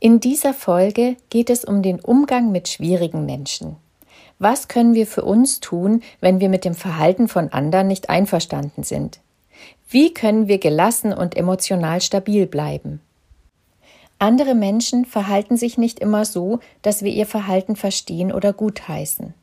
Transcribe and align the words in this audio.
In 0.00 0.20
dieser 0.20 0.54
Folge 0.54 1.16
geht 1.28 1.50
es 1.50 1.64
um 1.64 1.82
den 1.82 1.98
Umgang 1.98 2.52
mit 2.52 2.68
schwierigen 2.68 3.26
Menschen. 3.26 3.74
Was 4.38 4.68
können 4.68 4.94
wir 4.94 5.08
für 5.08 5.24
uns 5.24 5.58
tun, 5.58 6.02
wenn 6.20 6.38
wir 6.38 6.48
mit 6.48 6.64
dem 6.64 6.74
Verhalten 6.74 7.26
von 7.26 7.48
anderen 7.48 7.88
nicht 7.88 8.08
einverstanden 8.08 8.84
sind? 8.84 9.18
Wie 9.88 10.14
können 10.14 10.46
wir 10.46 10.58
gelassen 10.58 11.12
und 11.12 11.36
emotional 11.36 12.00
stabil 12.00 12.46
bleiben? 12.46 13.00
Andere 14.20 14.54
Menschen 14.54 15.04
verhalten 15.04 15.56
sich 15.56 15.78
nicht 15.78 15.98
immer 15.98 16.24
so, 16.24 16.60
dass 16.82 17.02
wir 17.02 17.10
ihr 17.10 17.26
Verhalten 17.26 17.74
verstehen 17.74 18.32
oder 18.32 18.52
gutheißen. 18.52 19.34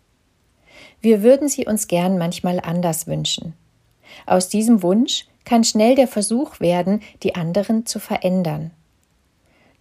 Wir 1.01 1.21
würden 1.21 1.49
sie 1.49 1.65
uns 1.65 1.89
gern 1.89 2.17
manchmal 2.17 2.61
anders 2.61 3.07
wünschen. 3.07 3.53
Aus 4.25 4.47
diesem 4.47 4.81
Wunsch 4.83 5.25
kann 5.43 5.65
schnell 5.65 5.95
der 5.95 6.07
Versuch 6.07 6.61
werden, 6.61 7.01
die 7.23 7.35
anderen 7.35 7.85
zu 7.85 7.99
verändern 7.99 8.71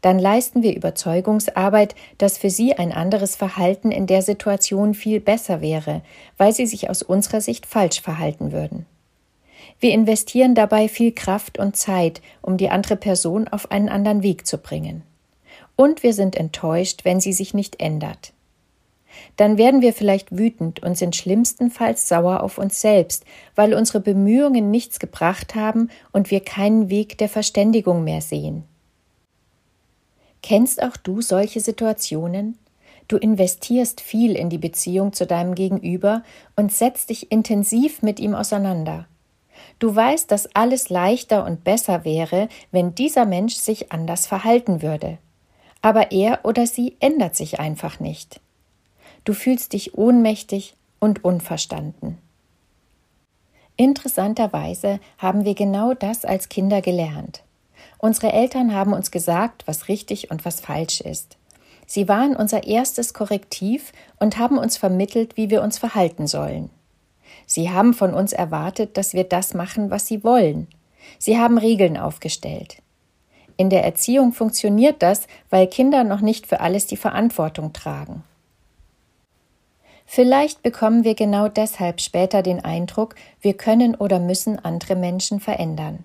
dann 0.05 0.19
leisten 0.19 0.63
wir 0.63 0.77
Überzeugungsarbeit, 0.77 1.95
dass 2.19 2.37
für 2.37 2.51
sie 2.51 2.75
ein 2.75 2.93
anderes 2.93 3.37
Verhalten 3.37 3.91
in 3.91 4.07
der 4.07 4.21
Situation 4.21 4.93
viel 4.93 5.19
besser 5.19 5.63
wäre, 5.63 6.03
weil 6.37 6.53
sie 6.53 6.67
sich 6.67 6.91
aus 6.91 7.03
unserer 7.03 7.41
Sicht 7.41 7.65
falsch 7.65 8.03
verhalten 8.03 8.53
würden. 8.53 8.85
Wir 9.81 9.93
investieren 9.93 10.55
dabei 10.55 10.89
viel 10.89 11.13
Kraft 11.13 11.59
und 11.59 11.77
Zeit, 11.77 12.21
um 12.43 12.59
die 12.59 12.69
andere 12.69 12.97
Person 12.97 13.49
auf 13.49 13.71
einen 13.71 13.89
anderen 13.89 14.23
Weg 14.23 14.47
zu 14.47 14.59
bringen. 14.59 15.05
Und 15.75 16.03
wir 16.03 16.13
sind 16.13 16.37
enttäuscht, 16.37 17.07
wenn 17.07 17.19
sie 17.19 17.33
sich 17.33 17.55
nicht 17.55 17.81
ändert. 17.81 18.35
Dann 19.37 19.57
werden 19.57 19.81
wir 19.81 19.95
vielleicht 19.95 20.37
wütend 20.37 20.83
und 20.83 20.99
sind 20.99 21.17
schlimmstenfalls 21.17 22.09
sauer 22.09 22.43
auf 22.43 22.59
uns 22.59 22.79
selbst, 22.83 23.25
weil 23.55 23.73
unsere 23.73 24.01
Bemühungen 24.01 24.71
nichts 24.71 24.99
gebracht 24.99 25.55
haben 25.55 25.89
und 26.13 26.31
wir 26.31 26.41
keinen 26.41 26.91
Weg 26.91 27.17
der 27.17 27.31
Verständigung 27.31 28.05
mehr 28.05 28.21
sehen. 28.21 28.65
Kennst 30.45 30.83
auch 30.83 30.99
du 30.99 31.23
solche 31.23 31.61
Situationen? 31.61 32.59
Du 33.09 33.17
investierst 33.17 34.03
viel 34.03 34.37
in 34.37 34.51
die 34.51 34.59
Beziehung 34.59 35.15
zu 35.15 35.27
deinem 35.27 35.55
Gegenüber 35.55 36.23
und 36.55 36.71
setzt 36.71 37.09
dich 37.09 37.33
intensiv 37.33 38.03
mit 38.03 38.21
ihm 38.21 38.35
auseinander. 38.35 39.07
Du 39.79 39.97
weißt, 39.97 40.31
dass 40.31 40.55
alles 40.55 40.91
leichter 40.91 41.47
und 41.47 41.65
besser 41.65 42.05
wäre, 42.05 42.51
wenn 42.73 42.95
dieser 42.95 43.25
Mensch 43.25 43.55
sich 43.55 43.91
anders 43.91 44.27
verhalten 44.27 44.83
würde. 44.83 45.17
Aber 45.81 46.13
er 46.13 46.41
oder 46.45 46.67
sie 46.67 46.95
ändert 47.01 47.37
sich 47.37 47.59
einfach 47.59 47.99
nicht. 47.99 48.43
Du 49.25 49.33
fühlst 49.33 49.73
dich 49.73 49.97
ohnmächtig 49.97 50.75
und 51.01 51.25
unverstanden. 51.25 52.19
Interessanterweise 53.79 55.01
haben 55.17 55.47
wir 55.47 55.55
genau 55.55 55.95
das 55.95 56.27
als 56.27 56.51
Kinder 56.51 56.83
gelernt. 56.83 57.44
Unsere 57.99 58.33
Eltern 58.33 58.75
haben 58.75 58.93
uns 58.93 59.11
gesagt, 59.11 59.67
was 59.67 59.89
richtig 59.89 60.31
und 60.31 60.45
was 60.45 60.61
falsch 60.61 61.01
ist. 61.01 61.37
Sie 61.87 62.09
waren 62.09 62.35
unser 62.35 62.65
erstes 62.65 63.15
Korrektiv 63.15 63.93
und 64.19 64.39
haben 64.39 64.59
uns 64.59 64.77
vermittelt, 64.77 65.37
wie 65.37 65.51
wir 65.51 65.63
uns 65.63 65.79
verhalten 65.79 66.27
sollen. 66.27 66.71
Sie 67.47 67.71
haben 67.71 67.95
von 67.95 68.15
uns 68.15 68.33
erwartet, 68.33 68.97
dass 68.97 69.13
wir 69.13 69.25
das 69.25 69.55
machen, 69.55 69.91
was 69.91 70.07
sie 70.07 70.25
wollen. 70.25 70.69
Sie 71.19 71.39
haben 71.39 71.59
Regeln 71.59 71.97
aufgestellt. 71.97 72.79
In 73.57 73.71
der 73.71 73.85
Erziehung 73.85 74.33
funktioniert 74.33 75.03
das, 75.03 75.27
weil 75.51 75.67
Kinder 75.67 76.05
noch 76.05 76.21
nicht 76.21 76.47
für 76.47 76.61
alles 76.61 76.87
die 76.87 76.97
Verantwortung 76.97 77.73
tragen. 77.73 78.25
Vielleicht 80.07 80.63
bekommen 80.63 81.05
wir 81.05 81.15
genau 81.15 81.49
deshalb 81.49 82.01
später 82.01 82.43
den 82.43 82.65
Eindruck, 82.65 83.15
wir 83.41 83.55
können 83.55 83.95
oder 83.95 84.19
müssen 84.19 84.59
andere 84.59 84.97
Menschen 84.97 85.41
verändern. 85.41 86.05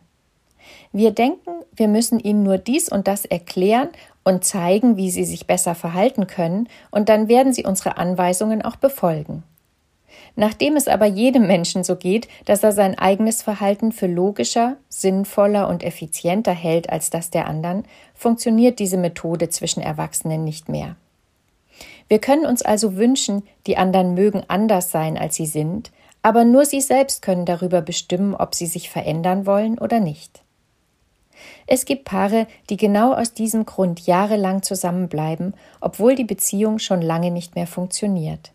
Wir 0.91 1.12
denken, 1.12 1.52
wir 1.75 1.88
müssen 1.88 2.19
ihnen 2.19 2.44
nur 2.44 2.57
dies 2.57 2.90
und 2.90 3.07
das 3.07 3.25
erklären 3.25 3.90
und 4.24 4.44
zeigen, 4.44 4.97
wie 4.97 5.12
sie 5.12 5.25
sich 5.25 5.47
besser 5.47 5.75
verhalten 5.75 6.28
können, 6.28 6.68
und 6.91 7.09
dann 7.09 7.28
werden 7.28 7.53
sie 7.53 7.66
unsere 7.66 7.97
Anweisungen 7.97 8.62
auch 8.62 8.75
befolgen. 8.75 9.44
Nachdem 10.35 10.75
es 10.75 10.88
aber 10.88 11.06
jedem 11.06 11.47
Menschen 11.47 11.84
so 11.84 11.96
geht, 11.96 12.28
dass 12.46 12.63
er 12.63 12.72
sein 12.72 12.97
eigenes 12.97 13.41
Verhalten 13.41 13.91
für 13.91 14.07
logischer, 14.07 14.78
sinnvoller 14.88 15.68
und 15.68 15.84
effizienter 15.84 16.53
hält 16.53 16.90
als 16.90 17.09
das 17.09 17.30
der 17.30 17.47
anderen, 17.47 17.84
funktioniert 18.13 18.80
diese 18.80 18.97
Methode 18.97 19.50
zwischen 19.50 19.81
Erwachsenen 19.81 20.44
nicht 20.44 20.69
mehr. 20.69 20.96
Wir 22.07 22.19
können 22.19 22.46
uns 22.46 22.62
also 22.62 22.96
wünschen, 22.96 23.44
die 23.68 23.78
anderen 23.78 24.13
mögen 24.13 24.44
anders 24.47 24.91
sein, 24.91 25.18
als 25.18 25.36
sie 25.36 25.46
sind, 25.46 25.91
aber 26.22 26.44
nur 26.44 26.66
sie 26.66 26.81
selbst 26.81 27.22
können 27.22 27.46
darüber 27.46 27.81
bestimmen, 27.81 28.36
ob 28.36 28.56
sie 28.56 28.66
sich 28.66 28.90
verändern 28.90 29.46
wollen 29.46 29.78
oder 29.78 30.00
nicht. 30.00 30.41
Es 31.67 31.85
gibt 31.85 32.05
Paare, 32.05 32.47
die 32.69 32.77
genau 32.77 33.13
aus 33.13 33.33
diesem 33.33 33.66
Grund 33.66 34.05
jahrelang 34.05 34.61
zusammenbleiben, 34.61 35.53
obwohl 35.81 36.16
die 36.16 36.23
Beziehung 36.23 36.79
schon 36.79 37.01
lange 37.01 37.31
nicht 37.31 37.55
mehr 37.55 37.67
funktioniert. 37.67 38.51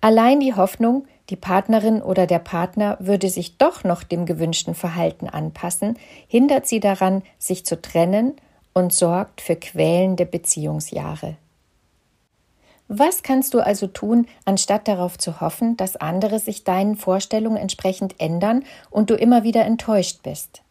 Allein 0.00 0.40
die 0.40 0.54
Hoffnung, 0.54 1.06
die 1.30 1.36
Partnerin 1.36 2.02
oder 2.02 2.26
der 2.26 2.38
Partner 2.38 2.96
würde 3.00 3.28
sich 3.28 3.58
doch 3.58 3.84
noch 3.84 4.02
dem 4.02 4.26
gewünschten 4.26 4.74
Verhalten 4.74 5.28
anpassen, 5.28 5.98
hindert 6.28 6.66
sie 6.66 6.80
daran, 6.80 7.22
sich 7.38 7.66
zu 7.66 7.80
trennen 7.80 8.34
und 8.72 8.92
sorgt 8.92 9.40
für 9.40 9.56
quälende 9.56 10.26
Beziehungsjahre. 10.26 11.36
Was 12.88 13.24
kannst 13.24 13.54
du 13.54 13.60
also 13.60 13.88
tun, 13.88 14.26
anstatt 14.44 14.86
darauf 14.86 15.18
zu 15.18 15.40
hoffen, 15.40 15.76
dass 15.76 15.96
andere 15.96 16.38
sich 16.38 16.62
deinen 16.62 16.96
Vorstellungen 16.96 17.56
entsprechend 17.56 18.20
ändern 18.20 18.62
und 18.90 19.10
du 19.10 19.14
immer 19.14 19.42
wieder 19.42 19.64
enttäuscht 19.64 20.22
bist? 20.22 20.62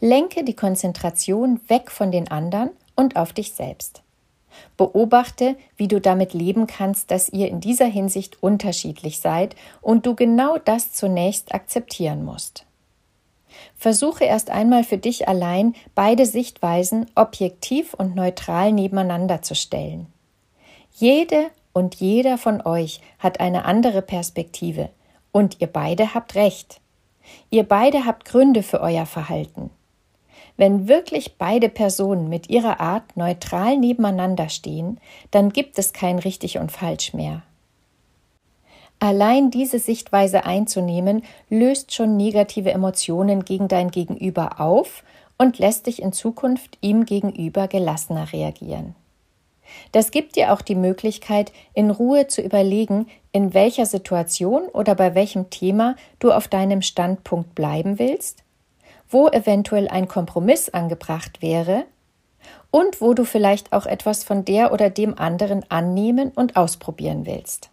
Lenke 0.00 0.44
die 0.44 0.56
Konzentration 0.56 1.60
weg 1.68 1.90
von 1.90 2.10
den 2.10 2.28
anderen 2.28 2.70
und 2.94 3.16
auf 3.16 3.32
dich 3.32 3.52
selbst. 3.52 4.02
Beobachte, 4.76 5.56
wie 5.76 5.88
du 5.88 6.00
damit 6.00 6.34
leben 6.34 6.66
kannst, 6.66 7.10
dass 7.10 7.28
ihr 7.28 7.48
in 7.48 7.60
dieser 7.60 7.86
Hinsicht 7.86 8.42
unterschiedlich 8.42 9.20
seid 9.20 9.56
und 9.80 10.06
du 10.06 10.14
genau 10.14 10.58
das 10.58 10.92
zunächst 10.92 11.54
akzeptieren 11.54 12.24
musst. 12.24 12.66
Versuche 13.74 14.24
erst 14.24 14.50
einmal 14.50 14.84
für 14.84 14.98
dich 14.98 15.28
allein, 15.28 15.74
beide 15.94 16.26
Sichtweisen 16.26 17.06
objektiv 17.14 17.94
und 17.94 18.14
neutral 18.14 18.72
nebeneinander 18.72 19.42
zu 19.42 19.54
stellen. 19.54 20.06
Jede 20.92 21.50
und 21.72 21.94
jeder 21.96 22.38
von 22.38 22.60
euch 22.64 23.00
hat 23.18 23.40
eine 23.40 23.64
andere 23.64 24.02
Perspektive 24.02 24.90
und 25.32 25.60
ihr 25.60 25.66
beide 25.66 26.14
habt 26.14 26.34
recht. 26.34 26.80
Ihr 27.50 27.64
beide 27.64 28.04
habt 28.04 28.24
Gründe 28.24 28.62
für 28.62 28.80
euer 28.80 29.04
Verhalten. 29.04 29.70
Wenn 30.56 30.88
wirklich 30.88 31.36
beide 31.36 31.68
Personen 31.68 32.28
mit 32.28 32.48
ihrer 32.48 32.80
Art 32.80 33.16
neutral 33.16 33.76
nebeneinander 33.76 34.48
stehen, 34.48 34.98
dann 35.30 35.50
gibt 35.52 35.78
es 35.78 35.92
kein 35.92 36.18
richtig 36.18 36.58
und 36.58 36.72
falsch 36.72 37.12
mehr. 37.12 37.42
Allein 38.98 39.50
diese 39.50 39.78
Sichtweise 39.78 40.46
einzunehmen, 40.46 41.22
löst 41.50 41.92
schon 41.92 42.16
negative 42.16 42.70
Emotionen 42.70 43.44
gegen 43.44 43.68
dein 43.68 43.90
Gegenüber 43.90 44.58
auf 44.58 45.04
und 45.36 45.58
lässt 45.58 45.86
dich 45.86 46.00
in 46.00 46.14
Zukunft 46.14 46.78
ihm 46.80 47.04
gegenüber 47.04 47.68
gelassener 47.68 48.32
reagieren. 48.32 48.94
Das 49.92 50.12
gibt 50.12 50.36
dir 50.36 50.54
auch 50.54 50.62
die 50.62 50.76
Möglichkeit, 50.76 51.52
in 51.74 51.90
Ruhe 51.90 52.28
zu 52.28 52.40
überlegen, 52.40 53.08
in 53.32 53.52
welcher 53.52 53.84
Situation 53.84 54.68
oder 54.68 54.94
bei 54.94 55.14
welchem 55.14 55.50
Thema 55.50 55.96
du 56.18 56.32
auf 56.32 56.48
deinem 56.48 56.80
Standpunkt 56.80 57.54
bleiben 57.54 57.98
willst 57.98 58.45
wo 59.08 59.28
eventuell 59.28 59.88
ein 59.88 60.08
Kompromiss 60.08 60.68
angebracht 60.68 61.42
wäre 61.42 61.84
und 62.70 63.00
wo 63.00 63.14
du 63.14 63.24
vielleicht 63.24 63.72
auch 63.72 63.86
etwas 63.86 64.24
von 64.24 64.44
der 64.44 64.72
oder 64.72 64.90
dem 64.90 65.18
anderen 65.18 65.64
annehmen 65.70 66.30
und 66.34 66.56
ausprobieren 66.56 67.26
willst. 67.26 67.70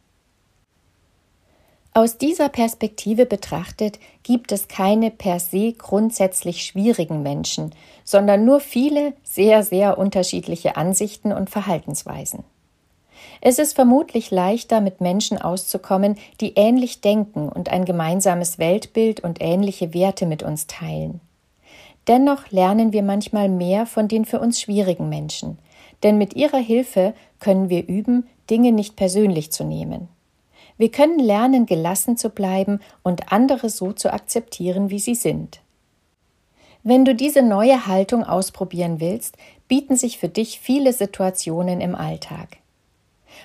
Aus 1.95 2.17
dieser 2.17 2.49
Perspektive 2.49 3.27
betrachtet 3.27 3.99
gibt 4.23 4.51
es 4.51 4.67
keine 4.67 5.11
per 5.11 5.39
se 5.39 5.73
grundsätzlich 5.73 6.65
schwierigen 6.65 7.21
Menschen, 7.21 7.75
sondern 8.03 8.45
nur 8.45 8.59
viele 8.59 9.13
sehr, 9.23 9.63
sehr 9.63 9.99
unterschiedliche 9.99 10.75
Ansichten 10.75 11.31
und 11.31 11.51
Verhaltensweisen. 11.51 12.43
Es 13.41 13.59
ist 13.59 13.73
vermutlich 13.73 14.31
leichter, 14.31 14.81
mit 14.81 15.01
Menschen 15.01 15.37
auszukommen, 15.37 16.15
die 16.39 16.53
ähnlich 16.55 17.01
denken 17.01 17.49
und 17.49 17.69
ein 17.69 17.85
gemeinsames 17.85 18.59
Weltbild 18.59 19.19
und 19.21 19.41
ähnliche 19.41 19.93
Werte 19.93 20.25
mit 20.25 20.43
uns 20.43 20.67
teilen. 20.67 21.19
Dennoch 22.07 22.51
lernen 22.51 22.91
wir 22.93 23.03
manchmal 23.03 23.49
mehr 23.49 23.85
von 23.85 24.07
den 24.07 24.25
für 24.25 24.39
uns 24.39 24.59
schwierigen 24.59 25.09
Menschen, 25.09 25.57
denn 26.03 26.17
mit 26.17 26.35
ihrer 26.35 26.57
Hilfe 26.57 27.13
können 27.39 27.69
wir 27.69 27.87
üben, 27.87 28.27
Dinge 28.49 28.71
nicht 28.71 28.95
persönlich 28.95 29.51
zu 29.51 29.63
nehmen. 29.63 30.09
Wir 30.77 30.91
können 30.91 31.19
lernen, 31.19 31.65
gelassen 31.65 32.17
zu 32.17 32.29
bleiben 32.29 32.79
und 33.03 33.31
andere 33.31 33.69
so 33.69 33.93
zu 33.93 34.11
akzeptieren, 34.11 34.89
wie 34.89 34.99
sie 34.99 35.15
sind. 35.15 35.61
Wenn 36.83 37.05
du 37.05 37.15
diese 37.15 37.41
neue 37.41 37.87
Haltung 37.87 38.25
ausprobieren 38.25 38.99
willst, 38.99 39.37
bieten 39.69 39.95
sich 39.95 40.17
für 40.17 40.27
dich 40.27 40.59
viele 40.59 40.91
Situationen 40.91 41.79
im 41.79 41.95
Alltag. 41.95 42.57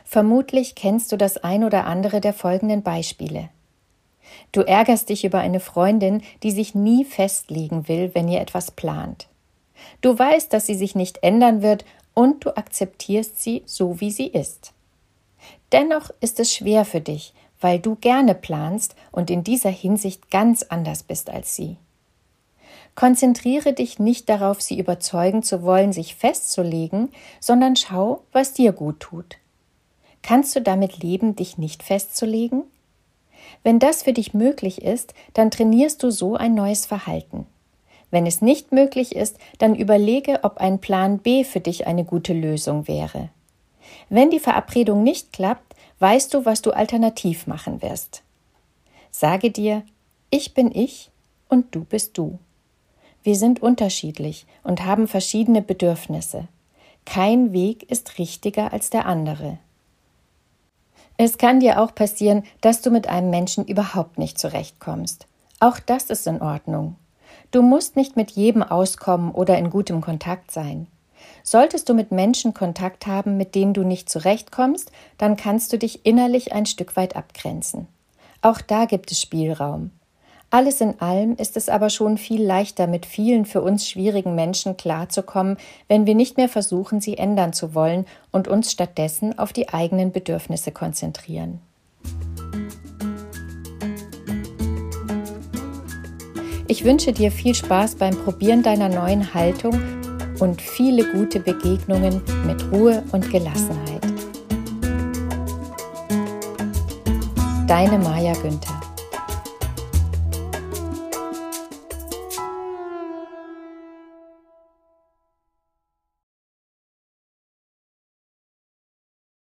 Vermutlich 0.04 0.74
kennst 0.74 1.12
du 1.12 1.16
das 1.16 1.38
ein 1.38 1.64
oder 1.64 1.86
andere 1.86 2.20
der 2.20 2.32
folgenden 2.32 2.82
Beispiele. 2.82 3.48
Du 4.52 4.62
ärgerst 4.62 5.08
dich 5.08 5.24
über 5.24 5.38
eine 5.38 5.60
Freundin, 5.60 6.22
die 6.42 6.50
sich 6.50 6.74
nie 6.74 7.04
festlegen 7.04 7.88
will, 7.88 8.10
wenn 8.14 8.28
ihr 8.28 8.40
etwas 8.40 8.70
plant. 8.70 9.28
Du 10.00 10.18
weißt, 10.18 10.52
dass 10.52 10.66
sie 10.66 10.74
sich 10.74 10.94
nicht 10.94 11.22
ändern 11.22 11.62
wird 11.62 11.84
und 12.14 12.44
du 12.44 12.56
akzeptierst 12.56 13.40
sie 13.40 13.62
so, 13.66 14.00
wie 14.00 14.10
sie 14.10 14.26
ist. 14.26 14.72
Dennoch 15.72 16.10
ist 16.20 16.40
es 16.40 16.52
schwer 16.52 16.84
für 16.84 17.00
dich, 17.00 17.34
weil 17.60 17.78
du 17.78 17.96
gerne 17.96 18.34
planst 18.34 18.94
und 19.12 19.30
in 19.30 19.44
dieser 19.44 19.70
Hinsicht 19.70 20.30
ganz 20.30 20.64
anders 20.64 21.02
bist 21.02 21.30
als 21.30 21.54
sie. 21.54 21.76
Konzentriere 22.94 23.74
dich 23.74 23.98
nicht 24.00 24.28
darauf, 24.28 24.60
sie 24.60 24.78
überzeugen 24.78 25.42
zu 25.42 25.62
wollen, 25.62 25.92
sich 25.92 26.16
festzulegen, 26.16 27.10
sondern 27.38 27.76
schau, 27.76 28.22
was 28.32 28.54
dir 28.54 28.72
gut 28.72 28.98
tut. 29.00 29.36
Kannst 30.22 30.54
du 30.56 30.60
damit 30.60 31.02
leben, 31.02 31.36
dich 31.36 31.58
nicht 31.58 31.82
festzulegen? 31.82 32.64
Wenn 33.62 33.78
das 33.78 34.02
für 34.02 34.12
dich 34.12 34.34
möglich 34.34 34.82
ist, 34.82 35.14
dann 35.34 35.50
trainierst 35.50 36.02
du 36.02 36.10
so 36.10 36.36
ein 36.36 36.54
neues 36.54 36.86
Verhalten. 36.86 37.46
Wenn 38.10 38.26
es 38.26 38.40
nicht 38.40 38.72
möglich 38.72 39.14
ist, 39.14 39.38
dann 39.58 39.74
überlege, 39.74 40.40
ob 40.42 40.58
ein 40.58 40.80
Plan 40.80 41.18
B 41.18 41.44
für 41.44 41.60
dich 41.60 41.86
eine 41.86 42.04
gute 42.04 42.32
Lösung 42.32 42.88
wäre. 42.88 43.28
Wenn 44.08 44.30
die 44.30 44.40
Verabredung 44.40 45.02
nicht 45.02 45.32
klappt, 45.32 45.74
weißt 45.98 46.32
du, 46.32 46.44
was 46.44 46.62
du 46.62 46.70
alternativ 46.70 47.46
machen 47.46 47.82
wirst. 47.82 48.22
Sage 49.10 49.50
dir, 49.50 49.82
ich 50.30 50.54
bin 50.54 50.74
ich 50.74 51.10
und 51.48 51.74
du 51.74 51.84
bist 51.84 52.16
du. 52.16 52.38
Wir 53.22 53.36
sind 53.36 53.62
unterschiedlich 53.62 54.46
und 54.62 54.84
haben 54.84 55.08
verschiedene 55.08 55.60
Bedürfnisse. 55.60 56.48
Kein 57.04 57.52
Weg 57.52 57.90
ist 57.90 58.18
richtiger 58.18 58.72
als 58.72 58.90
der 58.90 59.06
andere. 59.06 59.58
Es 61.20 61.36
kann 61.36 61.58
dir 61.58 61.82
auch 61.82 61.96
passieren, 61.96 62.44
dass 62.60 62.80
du 62.80 62.92
mit 62.92 63.08
einem 63.08 63.28
Menschen 63.28 63.66
überhaupt 63.66 64.18
nicht 64.18 64.38
zurechtkommst. 64.38 65.26
Auch 65.58 65.80
das 65.80 66.10
ist 66.10 66.28
in 66.28 66.40
Ordnung. 66.40 66.94
Du 67.50 67.60
musst 67.60 67.96
nicht 67.96 68.16
mit 68.16 68.30
jedem 68.30 68.62
auskommen 68.62 69.32
oder 69.32 69.58
in 69.58 69.68
gutem 69.68 70.00
Kontakt 70.00 70.52
sein. 70.52 70.86
Solltest 71.42 71.88
du 71.88 71.94
mit 71.94 72.12
Menschen 72.12 72.54
Kontakt 72.54 73.08
haben, 73.08 73.36
mit 73.36 73.56
denen 73.56 73.74
du 73.74 73.82
nicht 73.82 74.08
zurechtkommst, 74.08 74.92
dann 75.18 75.36
kannst 75.36 75.72
du 75.72 75.78
dich 75.78 76.06
innerlich 76.06 76.52
ein 76.52 76.66
Stück 76.66 76.94
weit 76.94 77.16
abgrenzen. 77.16 77.88
Auch 78.40 78.60
da 78.60 78.84
gibt 78.84 79.10
es 79.10 79.20
Spielraum. 79.20 79.90
Alles 80.50 80.80
in 80.80 80.98
allem 81.00 81.36
ist 81.36 81.58
es 81.58 81.68
aber 81.68 81.90
schon 81.90 82.16
viel 82.16 82.42
leichter, 82.42 82.86
mit 82.86 83.04
vielen 83.04 83.44
für 83.44 83.60
uns 83.60 83.86
schwierigen 83.86 84.34
Menschen 84.34 84.78
klarzukommen, 84.78 85.58
wenn 85.88 86.06
wir 86.06 86.14
nicht 86.14 86.38
mehr 86.38 86.48
versuchen, 86.48 87.02
sie 87.02 87.18
ändern 87.18 87.52
zu 87.52 87.74
wollen 87.74 88.06
und 88.32 88.48
uns 88.48 88.72
stattdessen 88.72 89.38
auf 89.38 89.52
die 89.52 89.68
eigenen 89.68 90.10
Bedürfnisse 90.10 90.72
konzentrieren. 90.72 91.60
Ich 96.66 96.84
wünsche 96.84 97.12
dir 97.12 97.30
viel 97.30 97.54
Spaß 97.54 97.96
beim 97.96 98.16
Probieren 98.16 98.62
deiner 98.62 98.88
neuen 98.88 99.34
Haltung 99.34 99.78
und 100.38 100.62
viele 100.62 101.12
gute 101.12 101.40
Begegnungen 101.40 102.22
mit 102.46 102.72
Ruhe 102.72 103.02
und 103.12 103.30
Gelassenheit. 103.30 104.02
Deine 107.66 107.98
Maja 107.98 108.32
Günther 108.32 108.77